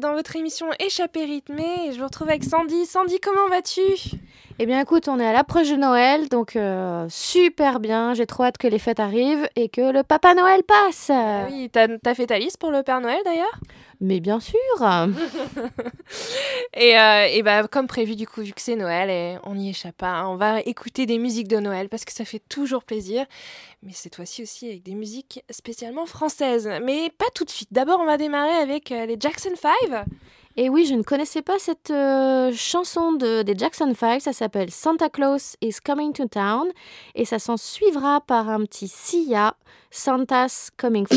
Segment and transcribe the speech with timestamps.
[0.00, 2.86] Dans votre émission Échappée rythmée et je vous retrouve avec Sandy.
[2.86, 4.19] Sandy, comment vas-tu?
[4.62, 8.12] Eh bien écoute, on est à l'approche de Noël, donc euh, super bien.
[8.12, 11.08] J'ai trop hâte que les fêtes arrivent et que le Papa Noël passe.
[11.08, 13.58] Ah oui, t'as as fait ta liste pour le Père Noël d'ailleurs?
[14.02, 14.60] Mais bien sûr
[16.76, 19.70] Et, euh, et bah, comme prévu, du coup, vu que c'est Noël, et on n'y
[19.70, 22.84] échappe pas, hein, on va écouter des musiques de Noël parce que ça fait toujours
[22.84, 23.24] plaisir.
[23.82, 26.68] Mais cette fois-ci aussi avec des musiques spécialement françaises.
[26.84, 27.72] Mais pas tout de suite.
[27.72, 30.04] D'abord, on va démarrer avec euh, les Jackson 5.
[30.56, 34.20] Et oui, je ne connaissais pas cette euh, chanson de, des Jackson 5.
[34.20, 36.68] Ça s'appelle Santa Claus is Coming to Town.
[37.14, 39.54] Et ça s'en suivra par un petit Sia,
[39.90, 41.16] Santa's Coming For.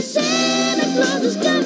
[0.00, 1.57] Singing to the G.I.N.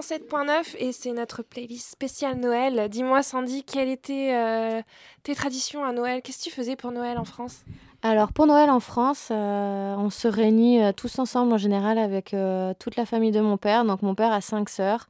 [0.00, 2.88] 107.9 et c'est notre playlist spéciale Noël.
[2.90, 4.82] Dis-moi Sandy, quelles étaient euh,
[5.22, 6.20] tes traditions à Noël?
[6.20, 7.64] Qu'est-ce que tu faisais pour Noël en France?
[8.02, 12.36] Alors pour Noël en France, euh, on se réunit euh, tous ensemble en général avec
[12.78, 13.86] toute la famille de mon père.
[13.86, 15.08] Donc mon père a cinq sœurs.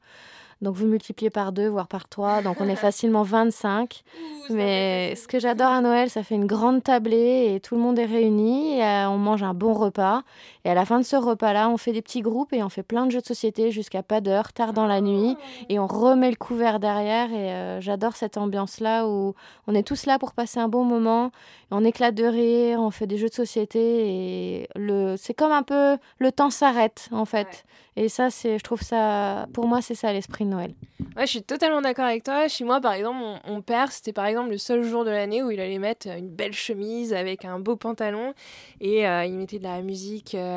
[0.61, 2.41] Donc vous multipliez par deux, voire par trois.
[2.41, 4.03] Donc on est facilement 25.
[4.49, 7.99] Mais ce que j'adore à Noël, ça fait une grande tablée et tout le monde
[7.99, 8.77] est réuni.
[8.77, 10.23] Et euh, on mange un bon repas.
[10.67, 12.83] Et à la fin de ce repas-là, on fait des petits groupes et on fait
[12.83, 15.37] plein de jeux de société jusqu'à pas d'heure, tard dans la nuit.
[15.39, 15.65] Ah.
[15.69, 17.31] Et on remet le couvert derrière.
[17.31, 19.33] Et euh, j'adore cette ambiance-là où
[19.67, 21.31] on est tous là pour passer un bon moment.
[21.71, 23.79] On éclate de rire, on fait des jeux de société.
[23.79, 25.15] Et le...
[25.17, 27.63] c'est comme un peu le temps s'arrête en fait.
[27.97, 30.75] Et ça, c'est, je trouve ça, pour moi, c'est ça l'esprit de Noël.
[31.15, 32.47] Ouais, je suis totalement d'accord avec toi.
[32.47, 33.17] Chez moi, par exemple,
[33.47, 36.29] mon, père, c'était par exemple le seul jour de l'année où il allait mettre une
[36.29, 38.35] belle chemise avec un beau pantalon
[38.81, 40.56] et euh, il mettait de la musique euh,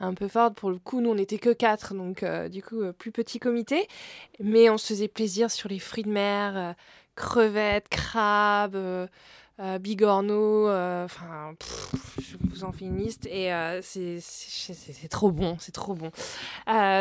[0.00, 0.54] un peu forte.
[0.54, 3.88] Pour le coup, nous, on n'était que quatre, donc euh, du coup, plus petit comité.
[4.40, 6.74] Mais on se faisait plaisir sur les fruits de mer,
[7.14, 9.08] crevettes, crabes.
[9.60, 11.54] Euh, bigorneau, euh, enfin,
[12.18, 16.10] je vous en fais une liste et euh, c'est trop bon, c'est trop bon.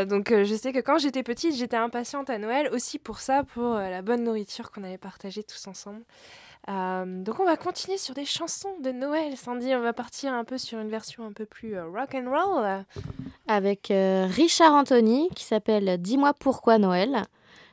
[0.06, 3.76] donc je sais que quand j'étais petite, j'étais impatiente à Noël aussi pour ça, pour
[3.76, 6.02] la bonne nourriture qu'on avait partagée tous ensemble.
[6.68, 9.74] Donc on va continuer sur des chansons de Noël, Sandy.
[9.76, 12.86] On va partir un peu sur une version un peu plus rock and roll
[13.48, 17.26] avec Richard Anthony qui s'appelle Dis-moi pourquoi Noël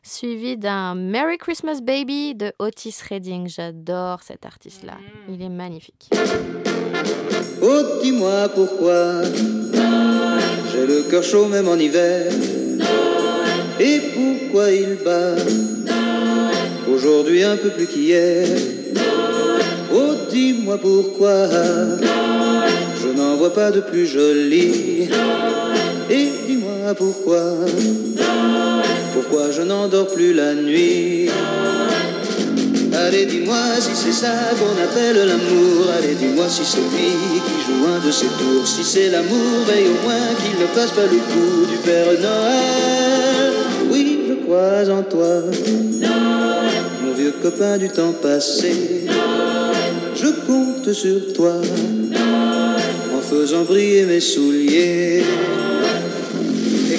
[0.03, 3.49] suivi d'un Merry Christmas Baby de Otis Redding.
[3.49, 4.95] J'adore cet artiste-là.
[4.95, 5.35] Mm.
[5.35, 6.11] Il est magnifique.
[7.63, 9.23] Oh, dis-moi pourquoi
[10.73, 12.33] j'ai le cœur chaud même en hiver.
[13.81, 15.37] Et pourquoi il bat
[16.99, 18.45] aujourd'hui un peu plus qu'hier.
[19.95, 21.47] Oh, dis-moi pourquoi
[23.01, 25.09] je n'en vois pas de plus joli.
[26.11, 27.43] Et dis-moi pourquoi
[29.15, 31.31] pourquoi je n'endors plus la nuit
[32.95, 35.87] Allez, dis-moi si c'est ça qu'on appelle l'amour.
[35.97, 37.13] Allez, dis-moi si c'est lui
[37.47, 38.67] qui joue un de ses tours.
[38.67, 43.78] Si c'est l'amour, veille au moins qu'il ne passe pas le coup du Père Noël.
[44.49, 45.43] Crois en toi,
[47.05, 49.05] mon vieux copain du temps passé.
[50.17, 51.53] Je compte sur toi
[53.15, 55.23] en faisant briller mes souliers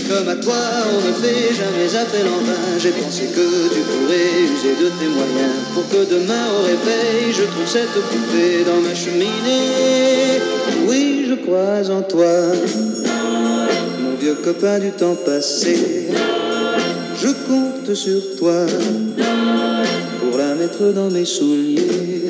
[0.08, 0.54] comme à toi,
[0.92, 2.80] on ne fait jamais appel en vain.
[2.80, 7.44] J'ai pensé que tu pourrais user de tes moyens pour que demain au réveil, je
[7.44, 10.40] trouve cette poupée dans ma cheminée.
[10.88, 12.54] Oui, je crois en toi,
[14.02, 16.10] mon vieux copain du temps passé.
[17.22, 18.66] Je compte sur toi
[20.22, 22.30] pour la mettre dans mes souliers.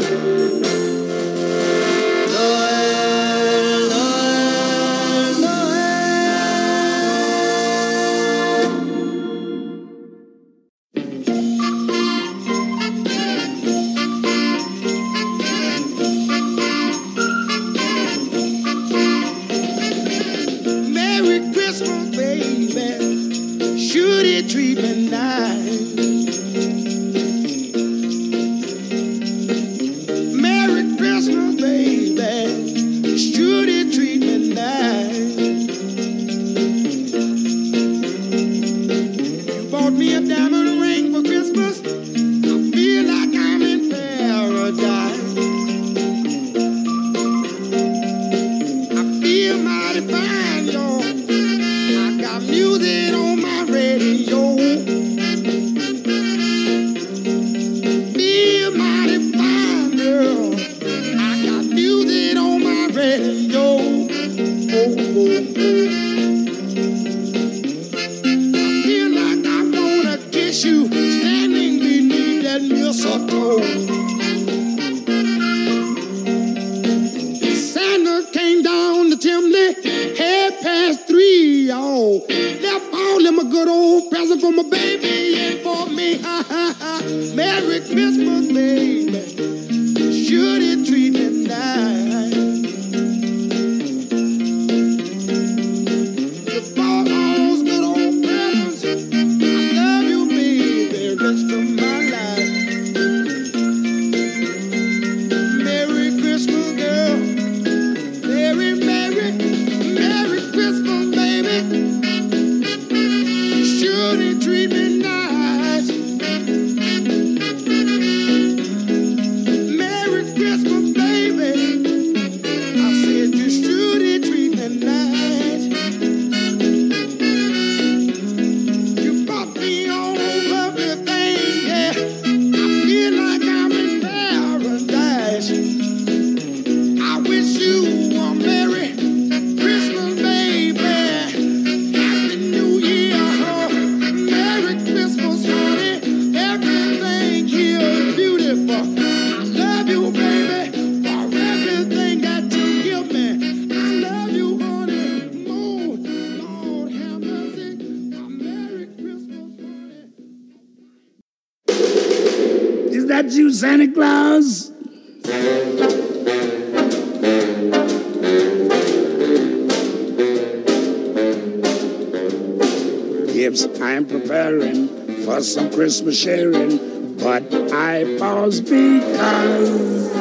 [173.39, 174.89] Gifts I'm preparing
[175.24, 180.12] for some Christmas sharing, but I pause because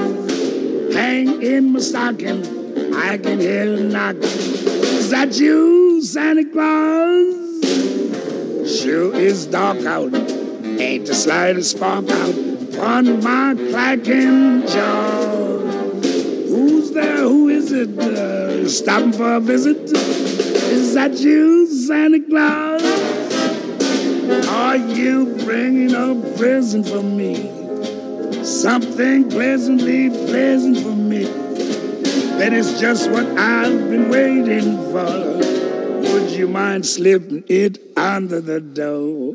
[0.95, 4.23] hang in my stocking, I can hear a knocking.
[4.23, 7.35] Is that you, Santa Claus?
[8.81, 10.15] Sure is dark out.
[10.15, 12.37] Ain't the slightest spark out
[12.79, 15.59] on my clacking jaw.
[16.53, 17.23] Who's there?
[17.23, 17.99] Who is it?
[17.99, 19.91] Uh, stopping for a visit?
[19.91, 22.68] Is that you, Santa Claus?
[24.69, 27.37] Are you bringing a present for me?
[28.45, 31.25] Something pleasantly pleasant for me.
[32.37, 36.13] That is just what I've been waiting for.
[36.13, 39.33] Would you mind slipping it under the door?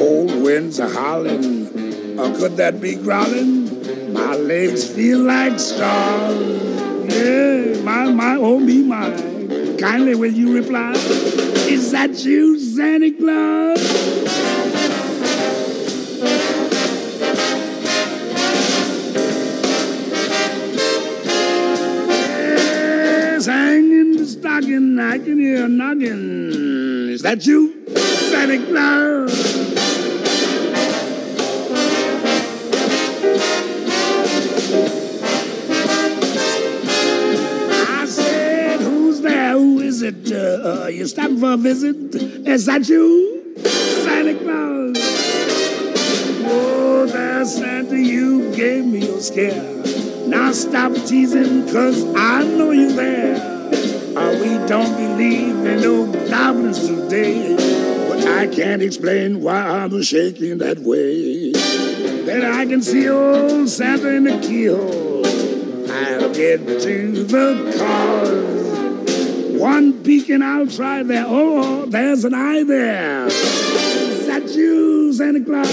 [0.00, 4.12] Old winds are howling, or could that be growling?
[4.12, 6.34] My legs feel like straws.
[7.14, 9.10] Yeah, my, my, oh me, my.
[9.78, 10.90] Kindly will you reply?
[11.70, 14.35] Is that you, Santa Claus?
[24.66, 27.10] The stocking, I can hear knocking.
[27.10, 29.32] Is that you, Santa Claus?
[37.88, 39.52] I said, who's there?
[39.52, 40.32] Who is it?
[40.32, 42.14] Uh, uh, you stopping for a visit?
[42.46, 44.96] Is that you, Santa Claus?
[46.48, 49.62] Oh, that Santa, you gave me a scare.
[50.26, 53.55] Now stop teasing, cause I know you're there.
[54.16, 57.54] Uh, we don't believe in no goblins today.
[58.08, 61.52] But I can't explain why I'm shaking that way.
[61.52, 65.26] Then I can see old Santa in the keyhole.
[65.90, 69.60] I'll get to the cause.
[69.60, 71.24] One and I'll try there.
[71.26, 73.26] Oh, oh, there's an eye there.
[73.26, 75.66] Is that you, Santa Claus?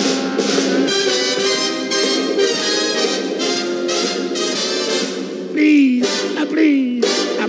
[5.52, 7.03] Please, uh, please,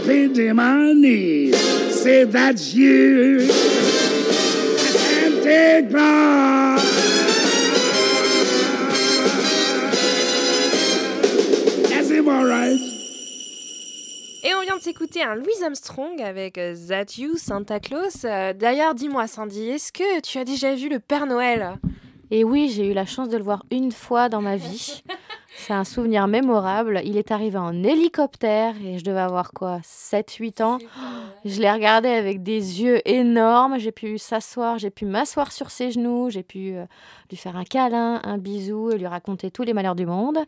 [0.06, 1.56] To my knees.
[1.90, 3.40] Say that's you,
[4.76, 6.82] Santa Claus.
[11.88, 12.78] That's him, all right?
[14.42, 18.24] Et on vient de s'écouter un Louis Armstrong avec euh, That You, Santa Claus.
[18.26, 21.78] Euh, D'ailleurs, dis-moi, Sandy, est-ce que tu as déjà vu le Père Noël?
[22.30, 25.02] Et oui, j'ai eu la chance de le voir une fois dans ma vie.
[25.56, 27.00] C'est un souvenir mémorable.
[27.04, 30.78] Il est arrivé en hélicoptère et je devais avoir quoi 7-8 ans.
[31.44, 33.78] Je l'ai regardé avec des yeux énormes.
[33.78, 36.84] J'ai pu s'asseoir, j'ai pu m'asseoir sur ses genoux, j'ai pu euh,
[37.30, 40.38] lui faire un câlin, un bisou et lui raconter tous les malheurs du monde.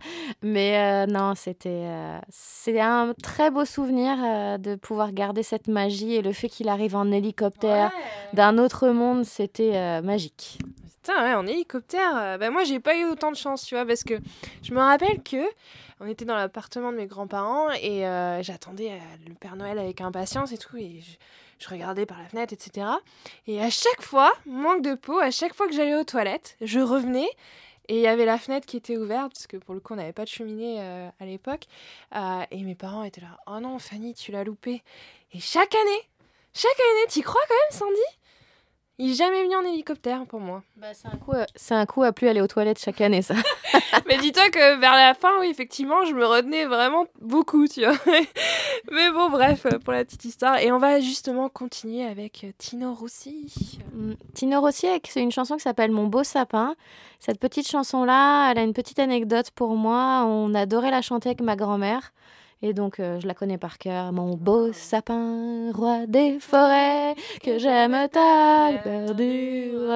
[0.43, 5.69] Mais euh, non, c'était euh, c'est un très beau souvenir euh, de pouvoir garder cette
[5.69, 7.91] magie et le fait qu'il arrive en hélicoptère
[8.33, 10.59] d'un autre monde, c'était magique.
[11.09, 12.17] En hélicoptère.
[12.17, 14.15] euh, bah, moi, j'ai pas eu autant de chance, tu vois, parce que
[14.63, 15.45] je me rappelle que
[16.01, 20.01] on était dans l'appartement de mes grands-parents et euh, j'attendais euh, le Père Noël avec
[20.01, 20.77] impatience et tout.
[20.77, 21.01] Et
[21.59, 22.87] je, regardais par la fenêtre, etc.
[23.47, 26.81] Et à chaque fois, manque de peau, à chaque fois que j'allais aux toilettes, je
[26.81, 27.29] revenais.
[27.89, 29.97] Et il y avait la fenêtre qui était ouverte, parce que pour le coup, on
[29.97, 31.67] n'avait pas de cheminée à l'époque.
[32.51, 34.83] Et mes parents étaient là Oh non, Fanny, tu l'as loupé.
[35.33, 36.09] Et chaque année,
[36.53, 38.19] chaque année, t'y crois quand même, Sandy?
[38.99, 40.63] Il est jamais venu en hélicoptère pour moi.
[40.77, 41.45] Bah, c'est un coup, à...
[41.55, 43.35] c'est un coup à plus aller aux toilettes chaque année, ça.
[44.07, 47.97] Mais dis-toi que vers la fin, oui, effectivement, je me retenais vraiment beaucoup, tu vois.
[48.91, 50.59] Mais bon, bref, pour la petite histoire.
[50.61, 53.81] Et on va justement continuer avec Tino Rossi.
[53.93, 54.15] Mm.
[54.33, 56.75] Tino Rossi, c'est une chanson qui s'appelle Mon beau sapin.
[57.21, 60.25] Cette petite chanson-là, elle a une petite anecdote pour moi.
[60.27, 62.13] On adorait la chanter avec ma grand-mère.
[62.63, 64.13] Et donc, euh, je la connais par cœur.
[64.13, 69.93] Mon beau sapin, roi des forêts, que j'aime ta verdure.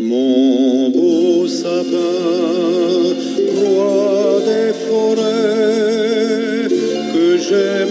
[0.00, 1.94] Mon beau sapin,
[3.54, 6.68] roi des forêts,
[7.14, 7.85] que j'aime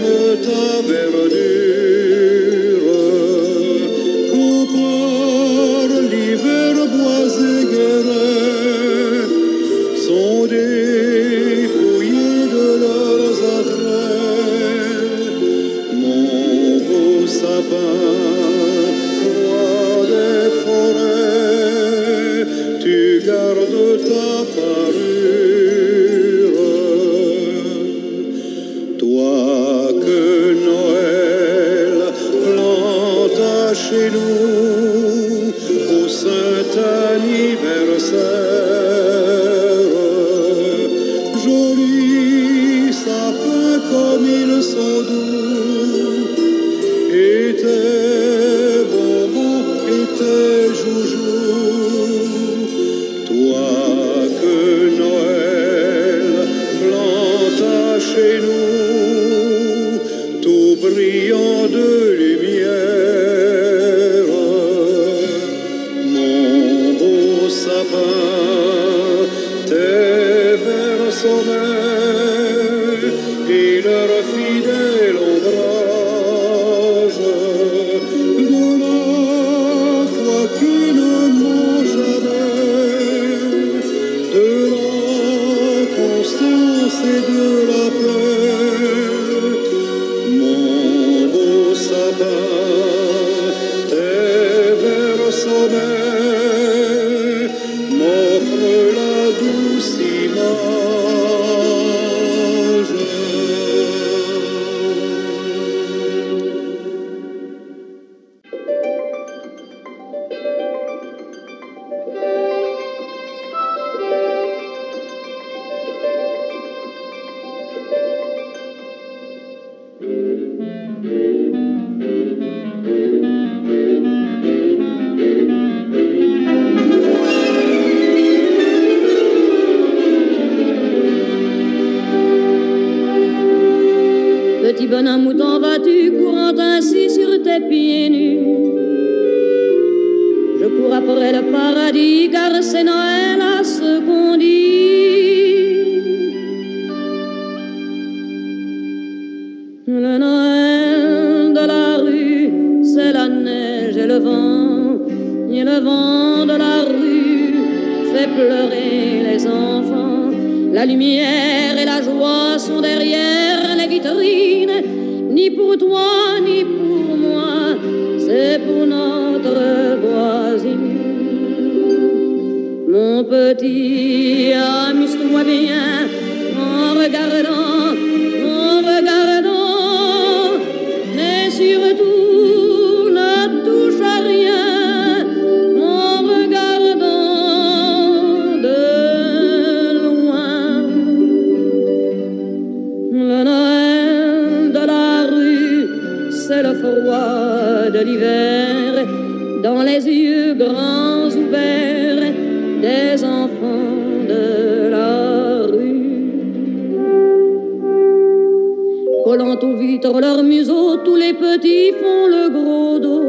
[209.26, 213.24] Collant aux vitres leurs museaux, tous les petits font le gros dos.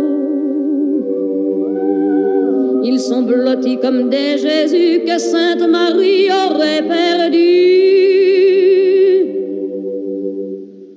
[2.84, 7.38] Ils sont blottis comme des Jésus que Sainte Marie aurait perdus.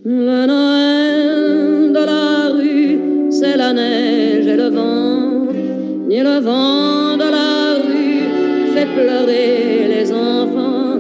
[0.05, 5.47] Le Noël de la rue, c'est la neige et le vent.
[6.11, 10.99] Et le vent de la rue fait pleurer les enfants.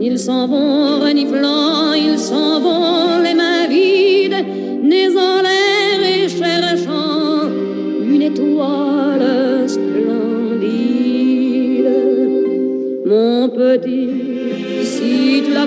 [0.00, 2.99] Ils s'en vont reniflant, ils s'en vont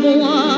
[0.04, 0.53] voar.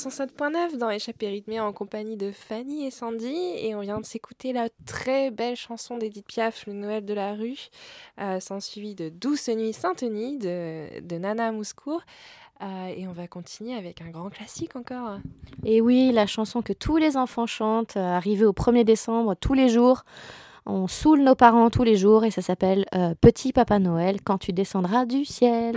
[0.00, 3.36] 107.9 dans Échappée rythmée en compagnie de Fanny et Sandy.
[3.58, 7.34] Et on vient de s'écouter la très belle chanson d'Edith Piaf, Le Noël de la
[7.34, 7.68] rue,
[8.18, 12.00] euh, sans suivi de Douce Nuit Saint-Denis de, Nana Mouscourt.
[12.62, 15.18] Euh, et on va continuer avec un grand classique encore.
[15.66, 19.52] Et oui, la chanson que tous les enfants chantent, euh, arrivée au 1er décembre, tous
[19.52, 20.04] les jours.
[20.64, 22.86] On saoule nos parents tous les jours et ça s'appelle
[23.20, 25.76] Petit Papa Noël quand tu descendras du ciel.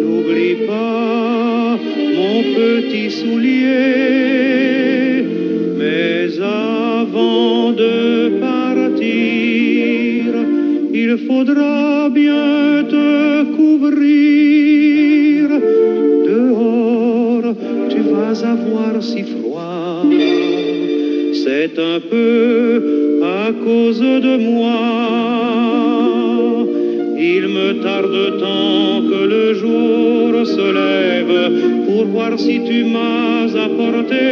[0.00, 1.78] N'oublie pas
[2.16, 3.62] mon petit soulier,
[5.78, 9.04] mais avant de partir,
[10.92, 15.48] il faudra bien te couvrir
[16.26, 17.54] dehors.
[17.88, 20.04] Tu vas avoir si froid.
[21.44, 25.91] C'est un peu à cause de moi.
[27.24, 31.38] Il me tarde tant que le jour se lève
[31.86, 34.26] pour voir si tu m'as apporté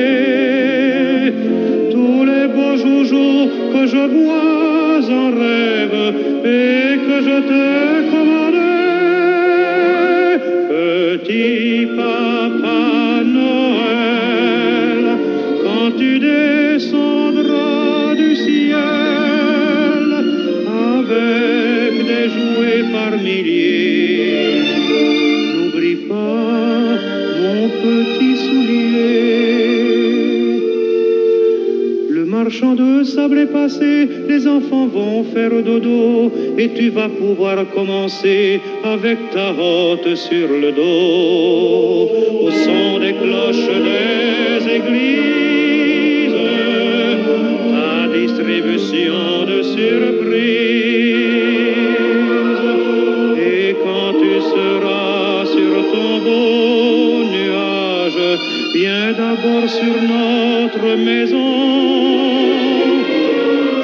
[1.92, 6.02] tous les beaux joujoux que je vois en rêve
[6.44, 7.64] et que je te
[8.12, 8.72] commandé.
[10.72, 12.59] Petit papa
[25.54, 26.98] N'oublie pas
[27.42, 29.10] mon petit soulier.
[32.10, 37.56] Le marchand de sable est passé, les enfants vont faire dodo et tu vas pouvoir
[37.74, 42.10] commencer avec ta rote sur le dos
[42.46, 46.38] au son des cloches des églises,
[47.72, 51.59] ta distribution de surprises.
[56.24, 58.22] Beau nuage,
[58.74, 61.50] viens d'abord sur notre maison.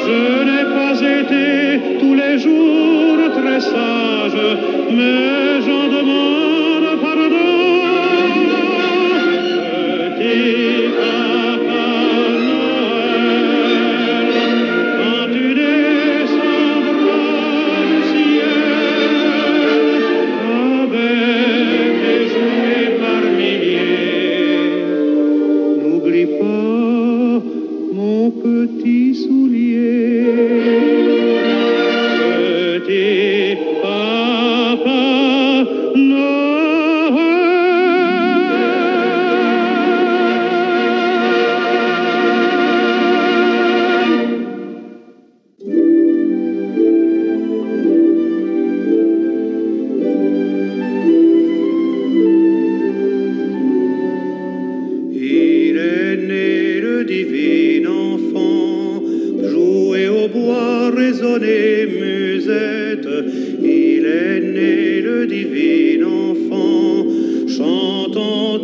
[0.07, 4.43] Je n'ai pas été tous les jours très sage,
[4.91, 7.53] mais j'en demande pardon.
[10.19, 10.89] Petit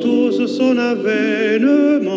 [0.00, 2.12] tous son avènement.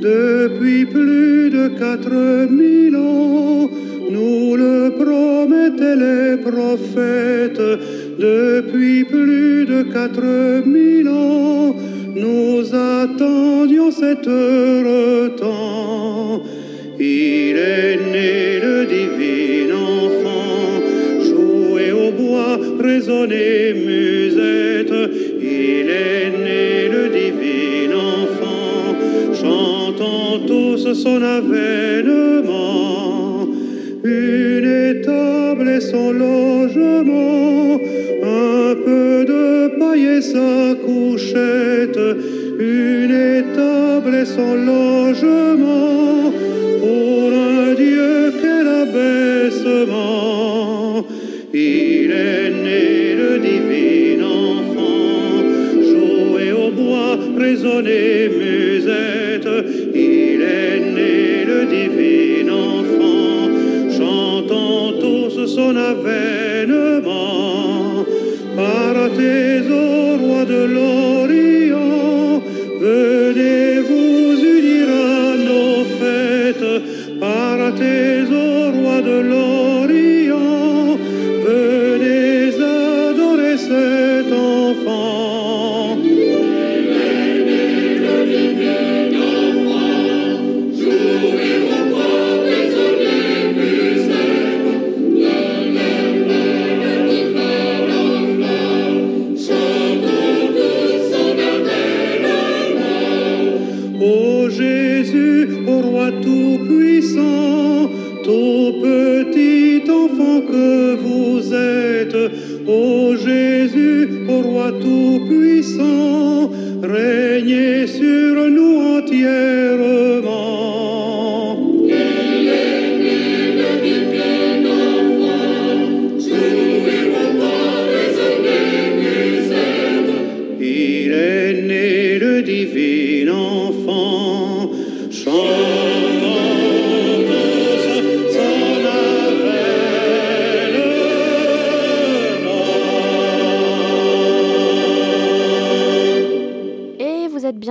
[0.00, 3.68] Depuis plus de quatre mille ans,
[4.10, 7.60] nous le promettaient les prophètes.
[8.18, 11.76] Depuis plus de quatre mille ans,
[12.14, 16.42] nous attendions cet heureux temps.
[16.98, 20.80] Il est né le divin enfant,
[21.20, 24.29] jouer au bois, résonner musette.
[30.94, 32.60] Son avènement.
[34.02, 37.78] Une étable et son logement,
[38.22, 41.98] un peu de paille et sa couchette,
[42.58, 45.79] une étable et son logement,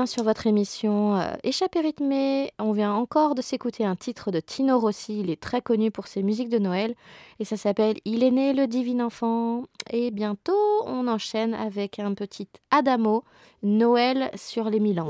[0.10, 2.52] sur votre émission euh, Échappée rythmée.
[2.58, 5.20] On vient encore de s'écouter un titre de Tino Rossi.
[5.20, 6.96] Il est très connu pour ses musiques de Noël.
[7.40, 9.66] Et ça s'appelle Il est né le divin enfant.
[9.92, 13.24] Et bientôt, on enchaîne avec un petit Adamo,
[13.62, 15.10] Noël sur les mille ans.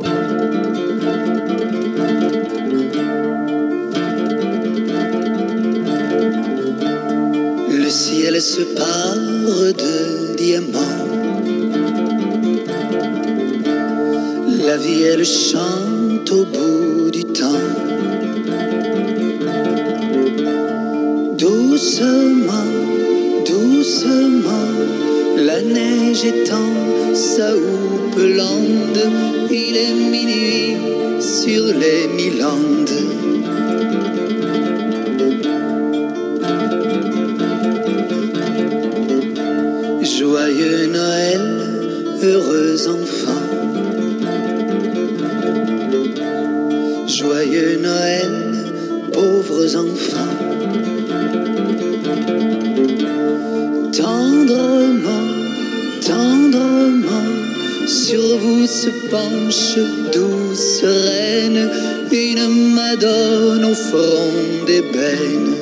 [7.72, 11.09] Le ciel se pare de diamants.
[14.70, 17.70] La vie, elle chante au bout du temps.
[21.36, 22.70] Doucement,
[23.48, 24.70] doucement.
[25.74, 26.72] neige étend
[27.16, 29.02] sa houppe lande,
[29.50, 30.78] il est minuit
[31.20, 33.00] sur les mille Andes.
[40.04, 41.46] Joyeux Noël,
[42.22, 43.19] heureux enfant.
[49.76, 50.36] Enfants.
[53.92, 55.28] Tendrement,
[56.02, 59.78] tendrement, sur vous se penche
[60.14, 61.70] douce reine,
[62.12, 65.59] une madone au front d'ébène.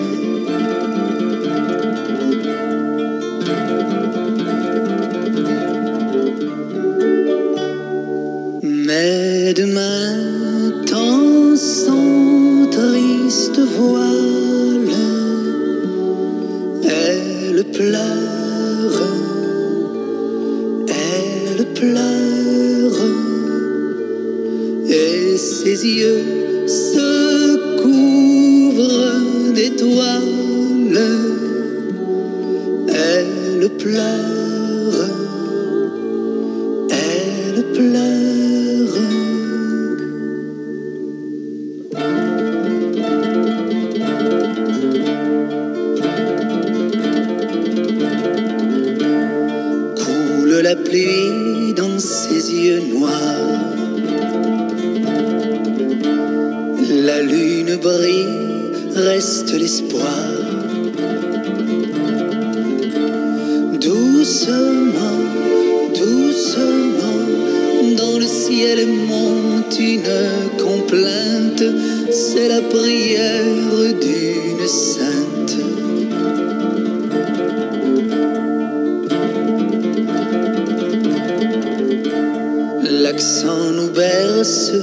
[83.10, 84.74] L'accent nous berce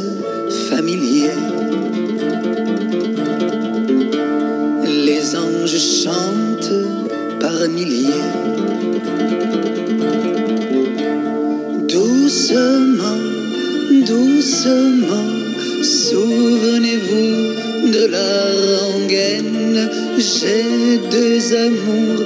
[0.70, 1.37] familier.
[5.06, 6.79] Les anges chantent
[7.38, 8.31] par milliers.
[11.87, 13.20] Doucement,
[14.06, 15.31] doucement,
[15.83, 17.37] souvenez-vous
[17.92, 18.33] de la
[18.81, 19.90] rengaine.
[20.16, 22.25] J'ai deux amours,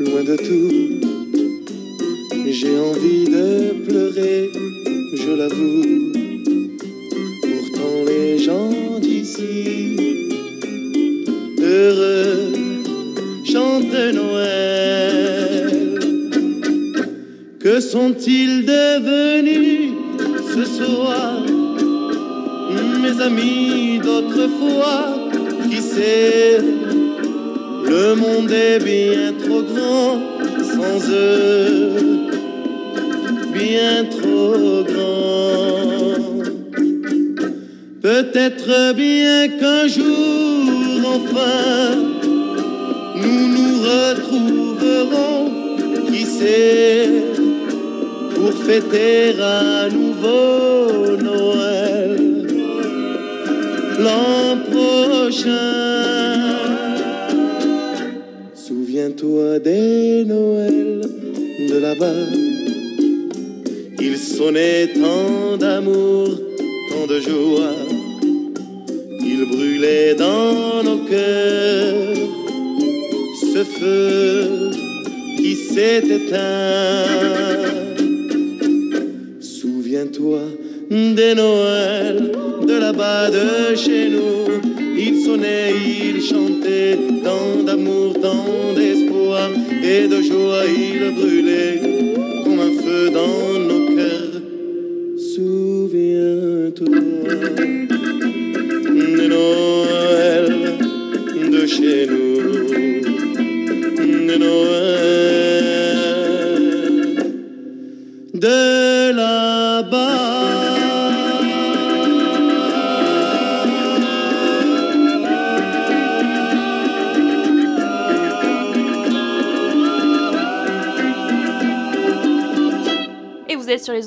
[0.00, 1.00] loin de tout.
[2.48, 4.50] J'ai envie de pleurer,
[5.14, 6.12] je l'avoue.
[7.42, 9.96] Pourtant les gens d'ici,
[11.60, 12.52] heureux,
[13.44, 15.98] chantent Noël.
[17.58, 19.92] Que sont-ils devenus
[20.54, 21.42] ce soir
[23.02, 25.30] Mes amis d'autrefois,
[25.68, 26.75] qui sait?
[27.88, 30.20] Le monde est bien trop grand
[30.74, 31.92] sans eux,
[33.52, 35.16] bien trop grand.
[38.02, 40.66] Peut-être bien qu'un jour
[41.16, 41.96] enfin
[43.16, 45.50] nous nous retrouverons,
[46.10, 47.08] qui sait,
[48.34, 52.46] pour fêter à nouveau Noël
[53.98, 55.75] l'an prochain.
[59.64, 61.00] Des Noëls
[61.70, 62.26] de là-bas.
[63.98, 66.28] Il sonnait tant d'amour,
[66.90, 67.72] tant de joie.
[69.20, 72.16] Il brûlait dans nos cœurs
[73.40, 74.70] ce feu
[75.38, 77.04] qui s'est éteint.
[79.40, 80.40] Souviens-toi
[80.90, 82.32] des Noëls
[82.66, 84.60] de là-bas de chez nous.
[84.98, 88.65] Il sonnait, il chantait, tant d'amour, tant
[89.86, 90.64] et de joie.
[90.66, 91.75] Il brûlait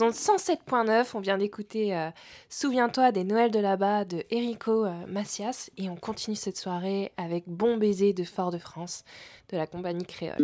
[0.03, 1.07] ondes 107.9.
[1.13, 2.09] On vient d'écouter euh,
[2.49, 5.69] Souviens-toi des Noëls de là-bas de Enrico euh, Macias.
[5.77, 9.03] Et on continue cette soirée avec Bon baiser de Fort-de-France
[9.51, 10.37] de la compagnie créole.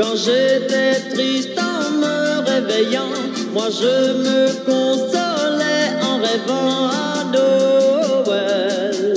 [0.00, 3.12] Quand j'étais triste en me réveillant,
[3.52, 9.14] moi je me consolais en rêvant à Noël.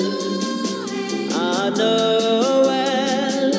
[1.34, 3.52] À Noël.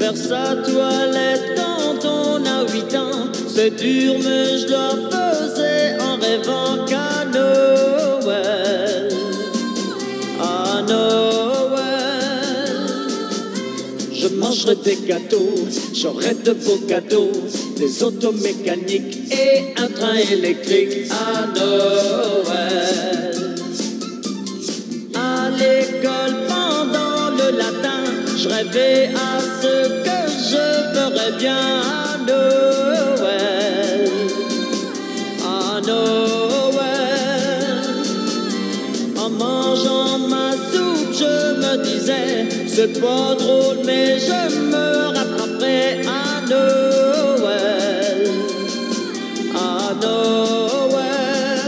[0.00, 4.87] Faire sa toilette quand on a huit ans, c'est dur, mais je la
[14.68, 15.54] mangerai des gâteaux,
[15.94, 17.32] j'aurai de beaux cadeaux,
[17.76, 23.34] des autos mécaniques et un train électrique à Noël.
[25.14, 28.04] À l'école pendant le latin,
[28.36, 30.18] je rêvais à ce que
[30.50, 34.10] je ferais bien à Noël.
[35.44, 36.68] À Noël.
[39.16, 43.77] En mangeant ma soupe, je me disais, c'est pas drôle,
[44.28, 48.30] je me rattraperai à Noël.
[49.54, 51.60] À Noël.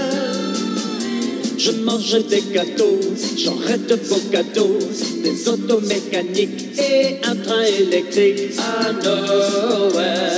[1.57, 3.01] Je mangeais des gâteaux,
[3.37, 4.79] j'aurais de beaux gâteaux,
[5.23, 10.30] des autos mécaniques et un train électrique à Noël.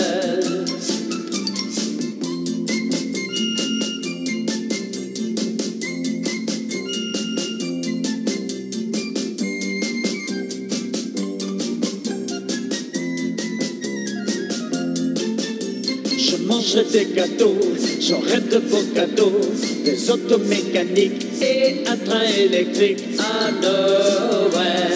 [16.93, 17.57] Des gâteaux,
[18.01, 19.41] j'aurai de beaux cadeaux,
[19.83, 24.93] des autos mécaniques et un train électrique à Noël.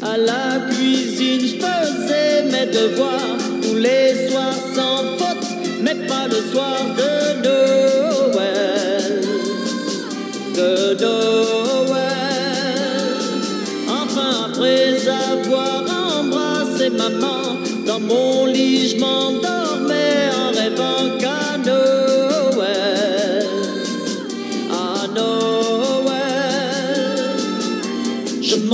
[0.00, 5.46] À la cuisine, je faisais mes devoirs tous les soirs sans faute,
[5.82, 9.20] mais pas le soir de Noël.
[10.54, 11.98] De Noël.
[13.88, 17.37] Enfin, après avoir embrassé maman,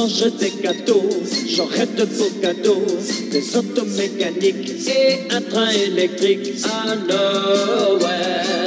[0.06, 1.08] Je mangeais des gâteaux,
[1.48, 2.84] j'aurais de beaux cadeaux,
[3.30, 8.63] des autos mécaniques et un train électrique à Noël.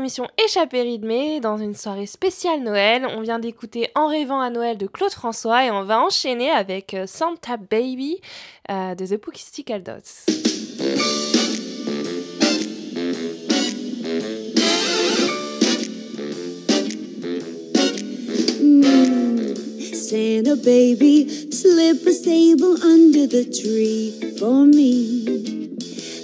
[0.00, 3.06] Émission Échappée rythmée, dans une soirée spéciale Noël.
[3.06, 6.94] On vient d'écouter En rêvant à Noël de Claude François et on va enchaîner avec
[6.94, 8.18] euh, Santa Baby
[8.70, 10.32] euh, de The Pookistical Dots.
[19.92, 25.59] Santa baby, slip a sable under the tree for me.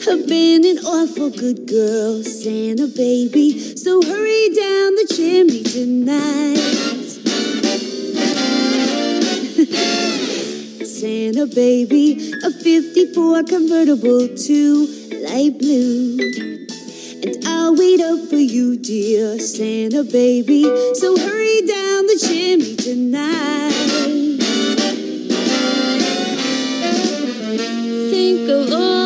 [0.08, 6.56] I've been an awful good girl, Santa baby, so hurry down the chimney tonight.
[10.86, 14.86] Santa baby, a 54 convertible to
[15.24, 16.18] light blue.
[17.24, 20.62] And I'll wait up for you, dear Santa baby.
[20.94, 23.72] So hurry down the chimney tonight.
[28.10, 29.05] Think of all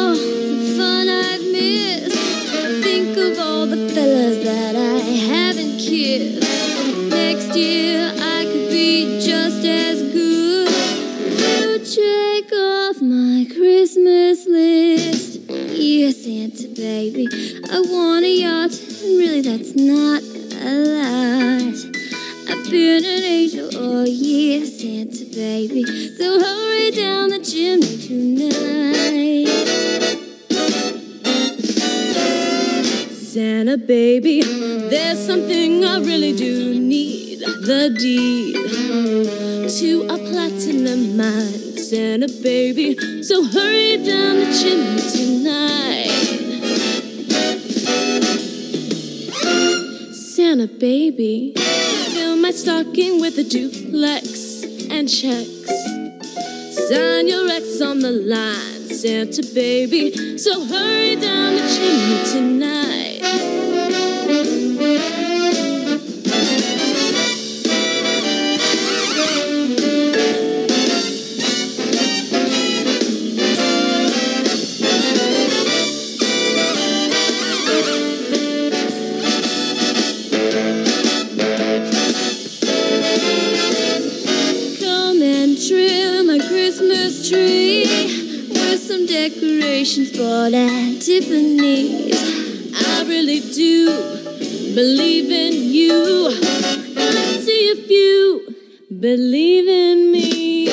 [16.81, 17.29] baby,
[17.71, 21.77] I want a yacht, and really that's not a lot.
[22.49, 25.85] I've been an angel all year, Santa baby,
[26.17, 29.47] so hurry down the chimney tonight.
[33.13, 38.55] Santa baby, there's something I really do need the deed
[39.79, 41.77] to a platinum mine.
[41.77, 46.50] Santa baby, so hurry down the chimney tonight.
[50.51, 55.65] Santa baby, fill my stocking with a duplex and checks.
[56.89, 60.11] Sign your ex on the line, Santa baby.
[60.39, 63.70] So hurry down the chimney tonight.
[87.11, 87.83] Christmas tree
[88.51, 92.15] with some decorations bought at Tiffany's.
[92.73, 93.91] I really do
[94.75, 96.29] believe in you.
[96.95, 98.55] Let's see if you
[99.01, 100.69] believe in me.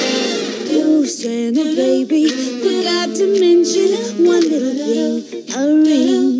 [0.77, 6.36] Oh, Santa baby, forgot to mention one little thing a ring.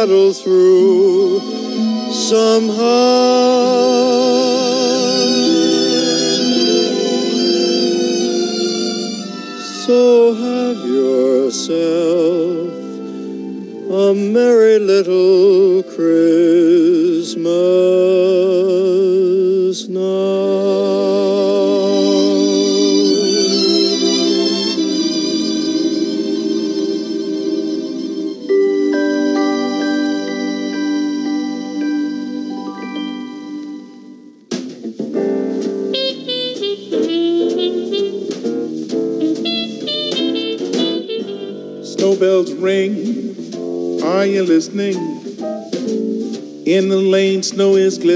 [0.00, 1.40] Muddle through
[2.10, 2.78] somehow.
[9.84, 12.70] So have yourself
[13.90, 16.49] a merry little Christmas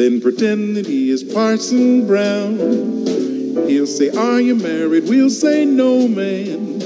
[0.00, 2.56] then pretend that he is Parson Brown.
[3.68, 5.04] He'll say, Are you married?
[5.04, 6.80] We'll say, No, man.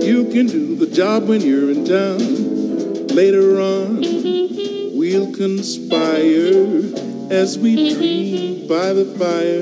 [0.00, 3.08] You can do the job when you're in town.
[3.08, 3.96] Later on,
[4.96, 6.78] we'll conspire
[7.32, 9.60] as we dream by the fire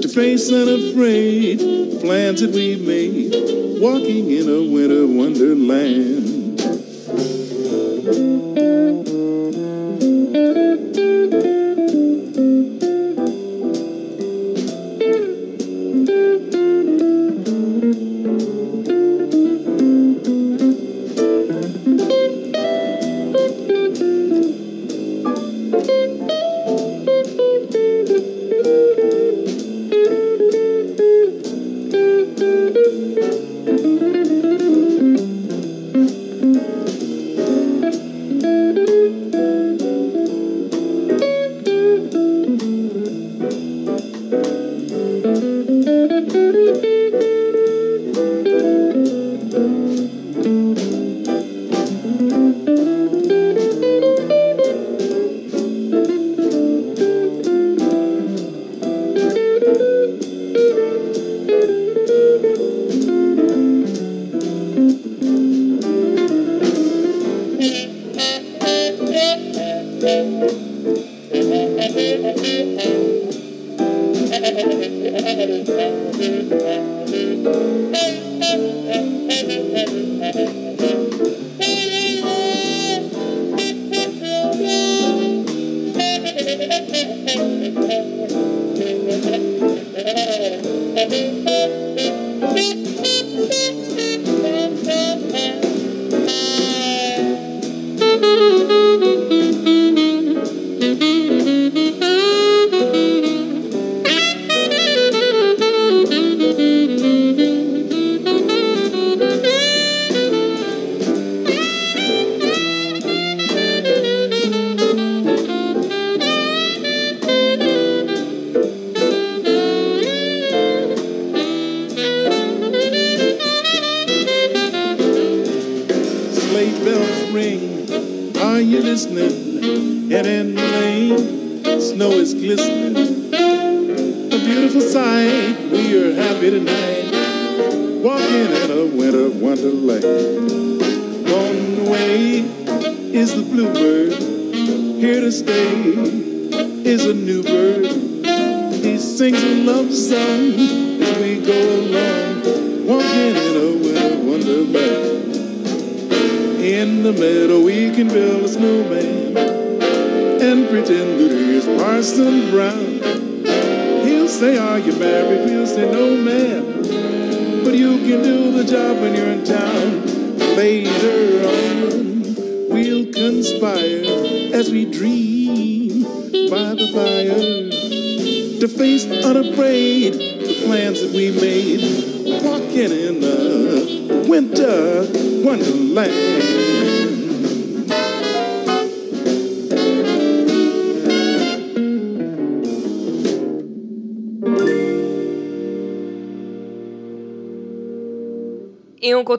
[0.00, 6.31] to face unafraid plans that we've made, walking in a winter wonderland.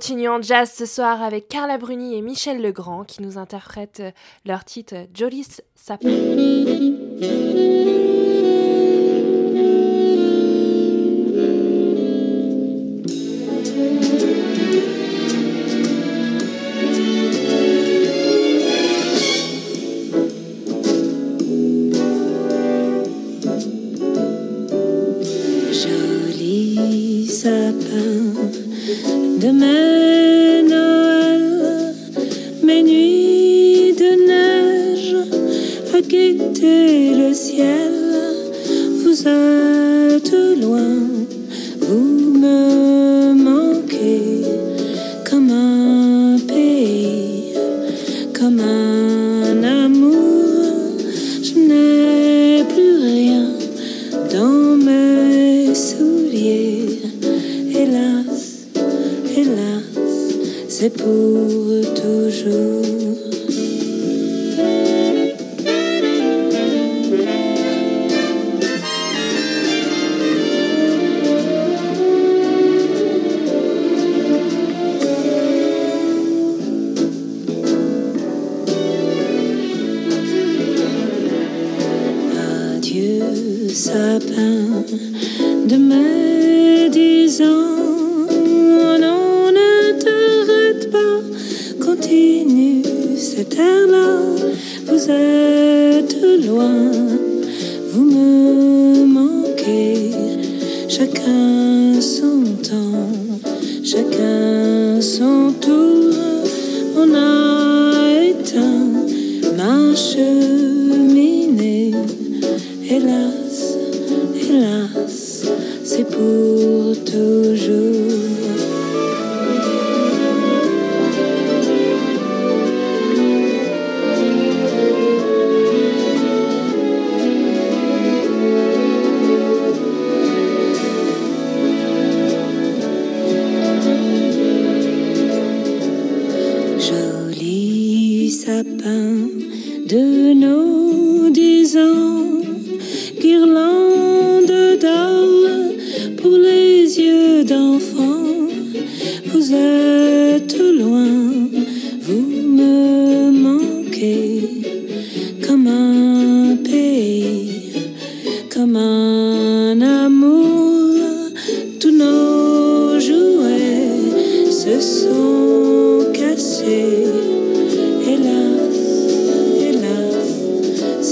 [0.05, 4.03] Continuons en jazz ce soir avec Carla Bruni et Michel Legrand qui nous interprètent
[4.45, 6.09] leur titre Jolis Sapin.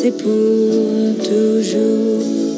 [0.02, 2.51] c'est pour toujours.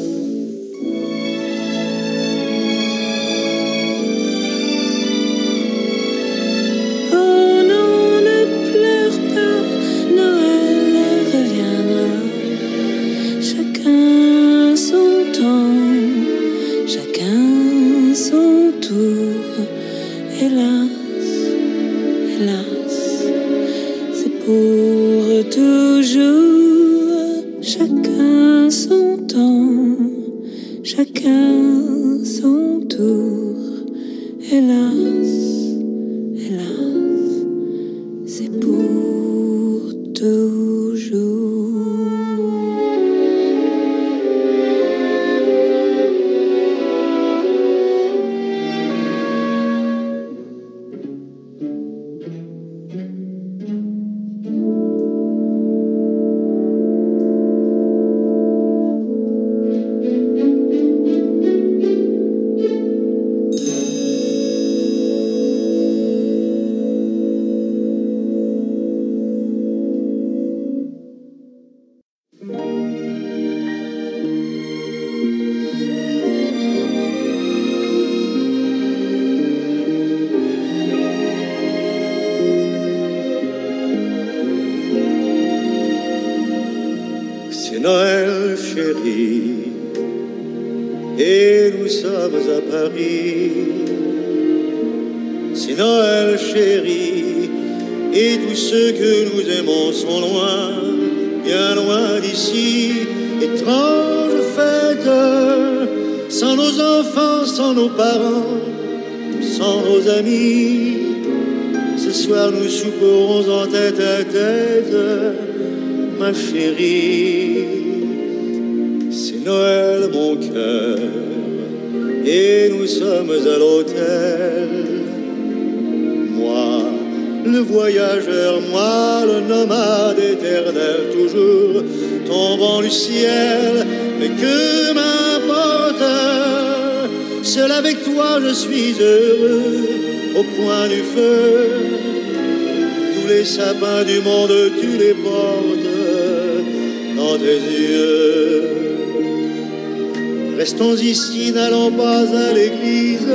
[150.76, 153.28] Restons ici, n'allons pas à l'église.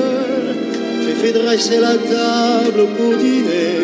[1.02, 3.78] J'ai fait dresser la table pour dîner.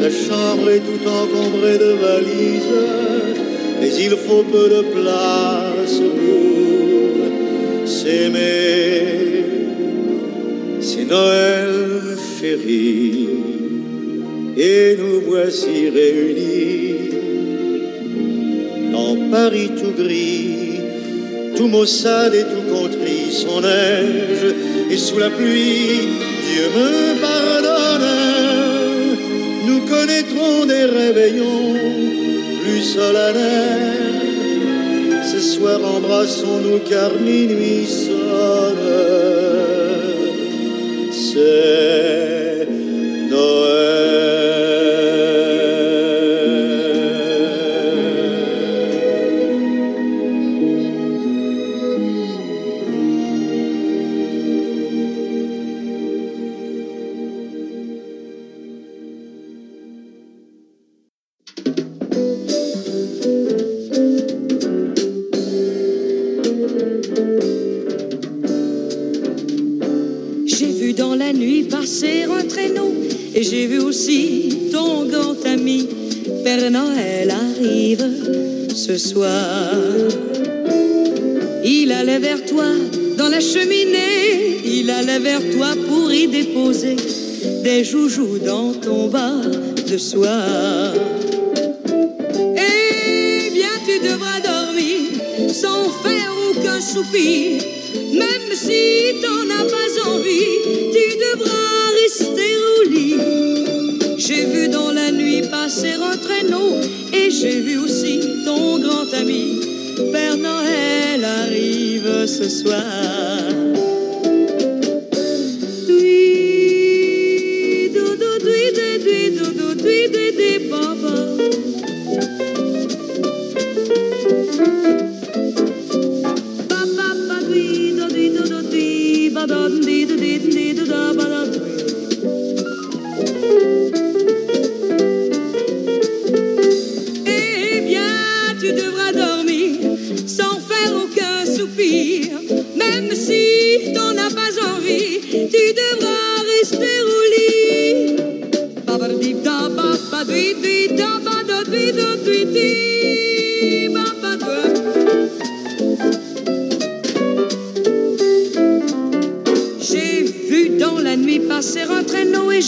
[0.00, 2.74] La chambre est tout encombrée de valises,
[3.80, 9.44] mais il faut peu de place pour s'aimer.
[10.80, 11.70] C'est Noël
[12.40, 13.28] chéri,
[14.56, 17.10] et nous voici réunis
[18.90, 20.63] dans Paris tout gris
[21.56, 24.54] tout maussade et tout contrit son neige,
[24.90, 26.08] et sous la pluie,
[26.48, 28.02] Dieu me pardonne,
[29.66, 31.74] nous connaîtrons des réveillons
[32.62, 34.14] plus solennels.
[35.32, 38.76] Ce soir embrassons-nous car minuit sonne.
[41.10, 42.13] C'est
[87.84, 89.36] joujoux dans ton bas
[89.88, 90.53] de soie.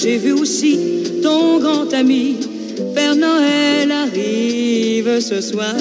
[0.06, 2.36] J'ai vu aussi ton grand ami.
[2.94, 5.74] Père Noël arrive ce soir.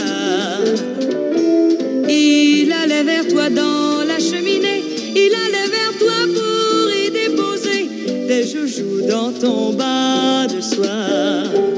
[2.09, 4.81] Il allait vers toi dans la cheminée,
[5.15, 7.87] il allait vers toi pour y déposer
[8.27, 11.74] des joujoux dans ton bas de soie.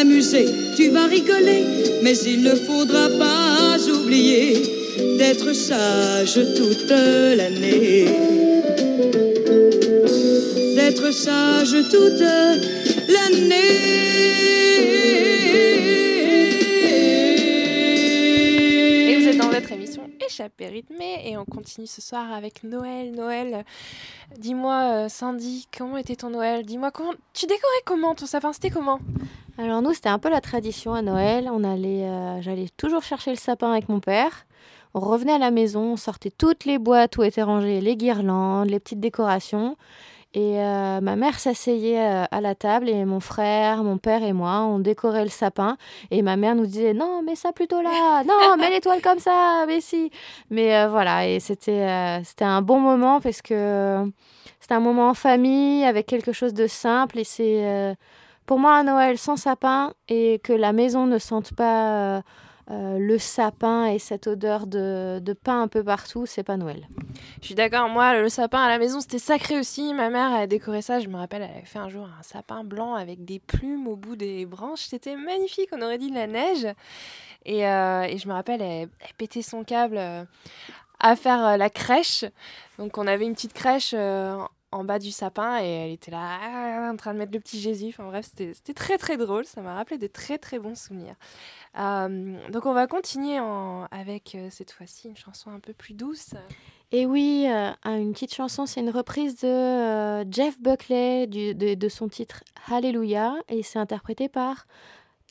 [0.00, 0.46] T'amuser,
[0.76, 1.62] tu vas rigoler,
[2.02, 4.54] mais il ne faudra pas oublier
[5.18, 8.06] d'être sage toute l'année.
[10.74, 12.24] D'être sage toute
[13.14, 13.50] l'année.
[19.10, 21.09] Et vous êtes dans votre émission Échappée rythmée
[21.40, 23.12] on continue ce soir avec Noël.
[23.12, 23.64] Noël,
[24.38, 26.64] dis-moi euh, Sandy, comment était ton Noël?
[26.64, 29.00] Dis-moi comment tu décorais comment ton sapin C'était comment?
[29.58, 31.48] Alors nous, c'était un peu la tradition à Noël.
[31.52, 34.46] On allait, euh, j'allais toujours chercher le sapin avec mon père.
[34.94, 38.68] On revenait à la maison, on sortait toutes les boîtes où étaient rangées les guirlandes,
[38.68, 39.76] les petites décorations.
[40.32, 44.32] Et euh, ma mère s'asseyait euh, à la table et mon frère, mon père et
[44.32, 45.76] moi, on décorait le sapin.
[46.12, 49.64] Et ma mère nous disait non, mets ça plutôt là, non, mets l'étoile comme ça,
[49.66, 50.10] mais si.
[50.48, 54.04] Mais euh, voilà, et c'était euh, c'était un bon moment parce que
[54.60, 57.18] c'était un moment en famille avec quelque chose de simple.
[57.18, 57.96] Et c'est
[58.46, 62.22] pour moi un Noël sans sapin et que la maison ne sente pas
[62.70, 66.88] euh, le sapin et cette odeur de, de pain un peu partout, c'est pas Noël.
[67.40, 69.92] Je suis d'accord, moi le sapin à la maison c'était sacré aussi.
[69.92, 72.62] Ma mère a décoré ça, je me rappelle, elle avait fait un jour un sapin
[72.62, 74.82] blanc avec des plumes au bout des branches.
[74.82, 76.66] C'était magnifique, on aurait dit de la neige.
[77.44, 80.24] Et, euh, et je me rappelle, elle, pétait son câble euh,
[81.00, 82.24] à faire la crèche.
[82.78, 83.94] Donc on avait une petite crèche
[84.72, 87.88] en bas du sapin et elle était là en train de mettre le petit Jésus.
[87.88, 89.44] Enfin bref, c'était très très drôle.
[89.44, 91.14] Ça m'a rappelé de très très bons souvenirs.
[91.78, 95.94] Euh, donc on va continuer en- avec euh, cette fois-ci une chanson un peu plus
[95.94, 96.30] douce.
[96.92, 101.74] Et oui, euh, une petite chanson, c'est une reprise de euh, Jeff Buckley du- de,
[101.74, 104.66] de son titre Hallelujah et c'est interprété par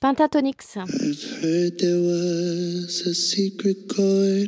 [0.02, 0.78] Pentatonix.
[0.78, 4.48] I've heard there was a secret chord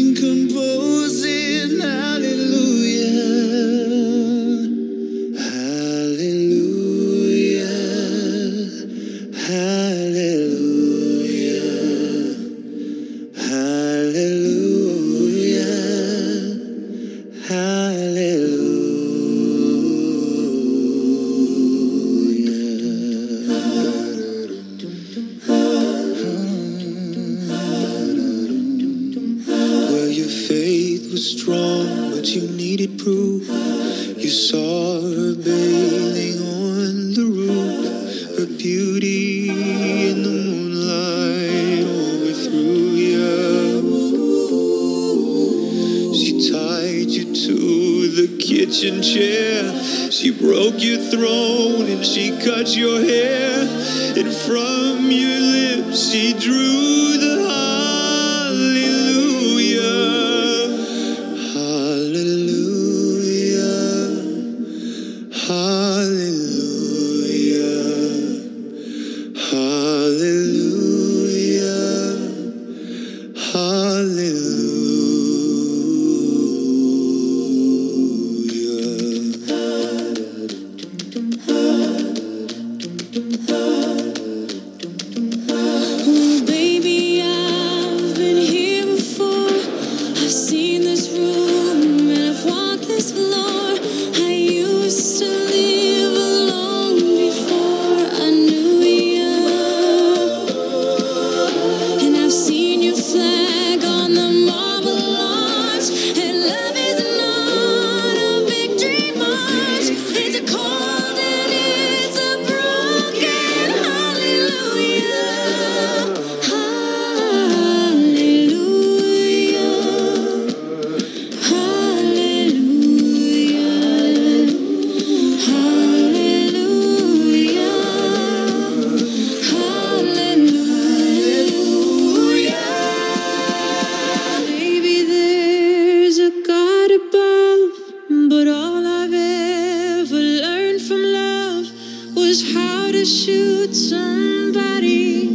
[142.31, 145.25] Just how to shoot somebody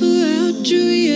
[0.00, 1.09] who outdrew you.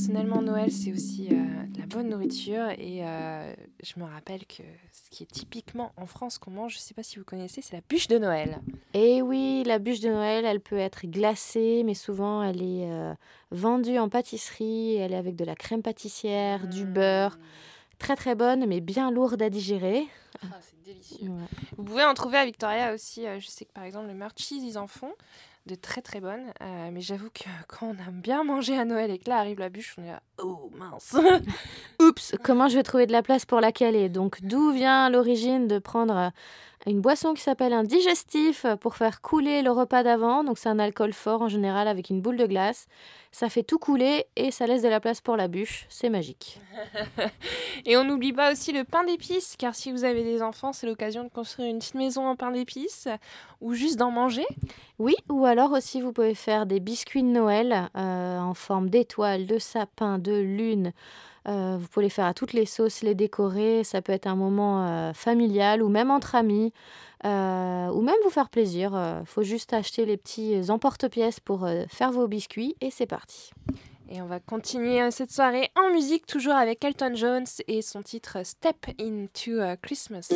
[0.00, 2.70] Personnellement, Noël, c'est aussi euh, de la bonne nourriture.
[2.78, 4.62] Et euh, je me rappelle que
[4.92, 7.76] ce qui est typiquement en France qu'on mange, je sais pas si vous connaissez, c'est
[7.76, 8.60] la bûche de Noël.
[8.94, 13.12] Et oui, la bûche de Noël, elle peut être glacée, mais souvent elle est euh,
[13.50, 14.96] vendue en pâtisserie.
[14.96, 17.38] Elle est avec de la crème pâtissière, du beurre.
[17.98, 20.06] Très très bonne, mais bien lourde à digérer.
[20.42, 21.28] Ah, c'est délicieux.
[21.28, 21.44] Ouais.
[21.76, 23.26] Vous pouvez en trouver à Victoria aussi.
[23.38, 25.12] je sais que par exemple, le Murchies, ils en font
[25.66, 26.52] de très très bonnes.
[26.62, 29.58] Euh, mais j'avoue que quand on aime bien manger à Noël et que là arrive
[29.58, 31.16] la bûche, on est là, oh mince.
[32.00, 34.08] Oups, comment je vais trouver de la place pour la caler?
[34.08, 36.28] Donc d'où vient l'origine de prendre euh,
[36.86, 40.44] une boisson qui s'appelle un digestif euh, pour faire couler le repas d'avant.
[40.44, 42.86] Donc c'est un alcool fort en général avec une boule de glace.
[43.32, 45.86] Ça fait tout couler et ça laisse de la place pour la bûche.
[45.88, 46.58] C'est magique.
[47.84, 50.86] Et on n'oublie pas aussi le pain d'épices, car si vous avez des enfants, c'est
[50.86, 53.08] l'occasion de construire une petite maison en pain d'épices
[53.60, 54.46] ou juste d'en manger.
[54.98, 59.46] Oui, ou alors aussi vous pouvez faire des biscuits de Noël euh, en forme d'étoiles,
[59.46, 60.92] de sapin, de lune.
[61.48, 63.84] Euh, vous pouvez les faire à toutes les sauces, les décorer.
[63.84, 66.72] Ça peut être un moment euh, familial ou même entre amis.
[67.26, 68.92] euh, ou même vous faire plaisir.
[69.20, 73.50] Il faut juste acheter les petits emporte-pièces pour faire vos biscuits et c'est parti.
[74.08, 78.38] Et on va continuer cette soirée en musique, toujours avec Elton Jones et son titre
[78.42, 80.28] Step into Christmas.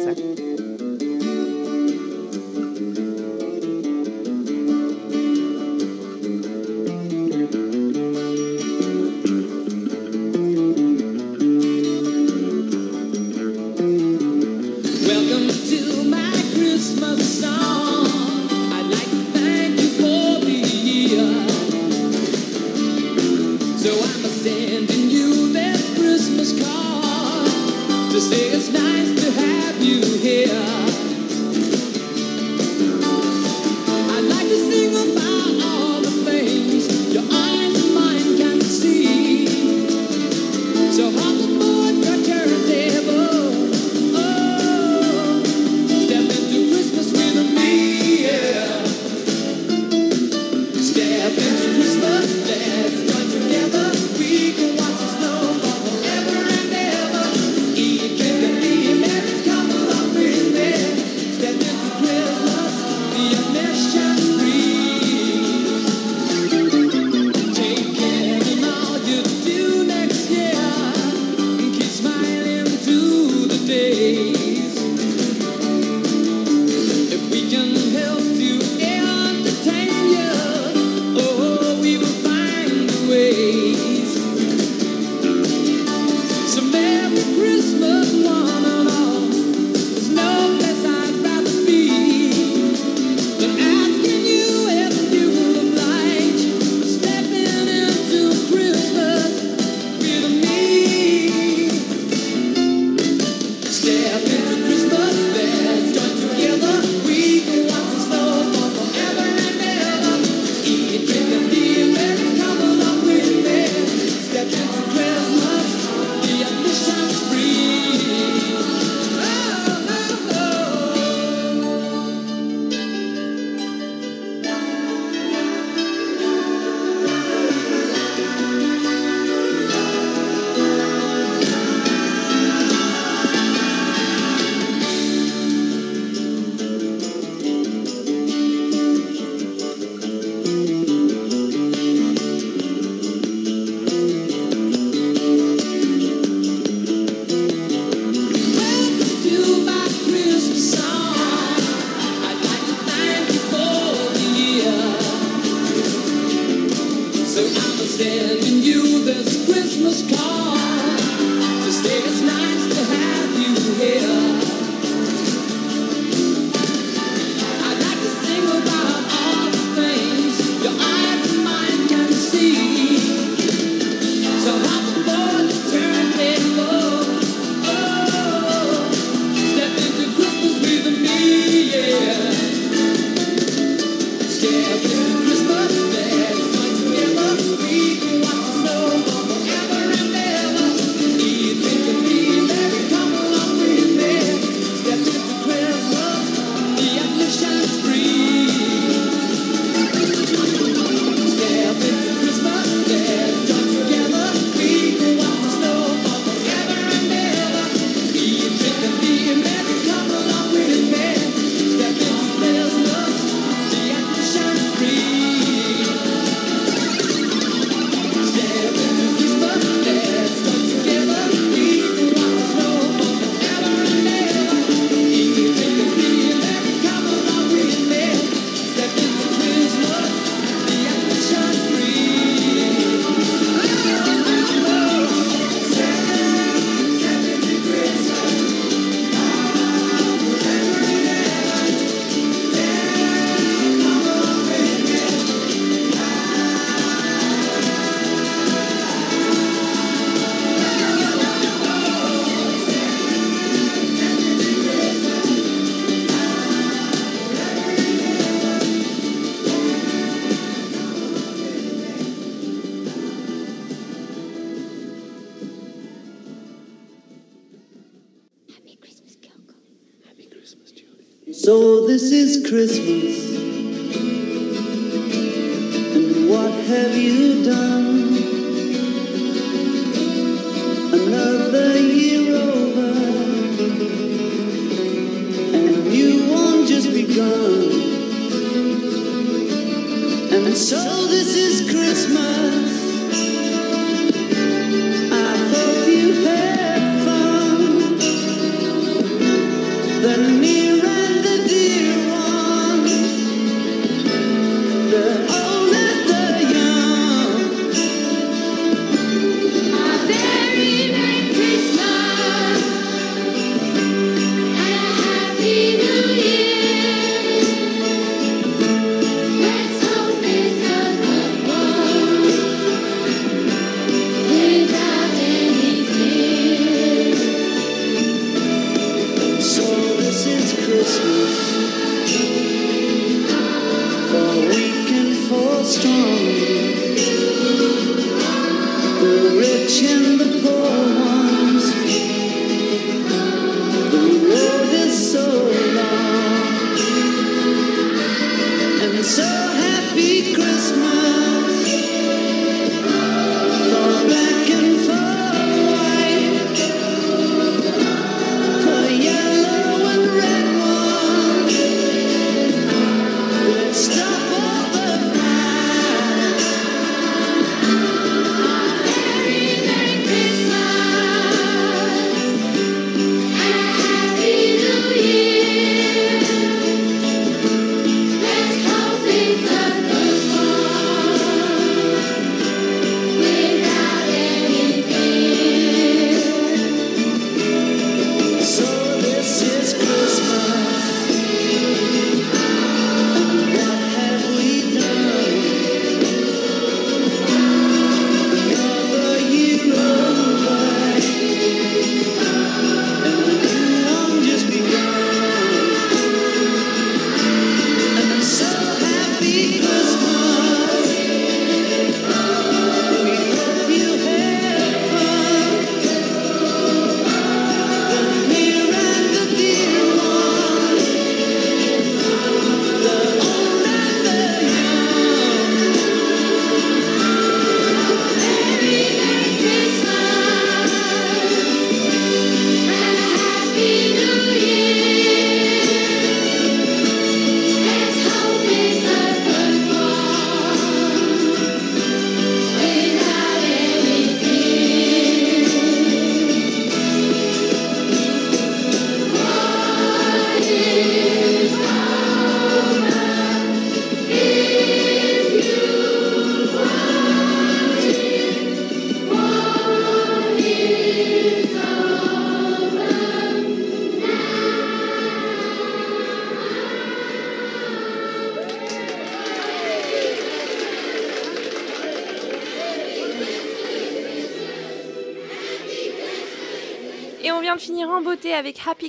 [350.65, 351.04] Christmas.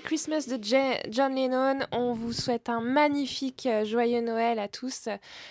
[0.06, 0.60] Christmas de
[1.10, 1.80] John Lennon.
[1.92, 5.10] On vous souhaite un magnifique euh, joyeux Noël à tous.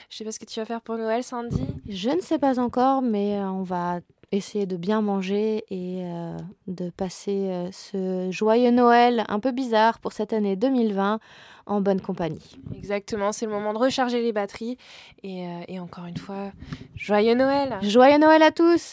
[0.08, 1.66] Je sais pas ce que tu vas faire pour Noël, Sandy.
[1.88, 3.98] Je ne sais pas encore, mais euh, on va
[4.30, 6.36] essayer de bien manger et euh,
[6.68, 11.18] de passer ce joyeux Noël un peu bizarre pour cette année 2020
[11.66, 12.56] en bonne compagnie.
[12.76, 14.78] Exactement, c'est le moment de recharger les batteries
[15.24, 16.52] et, et encore une fois,
[16.94, 17.78] joyeux Noël.
[17.82, 18.92] Joyeux Noël à tous.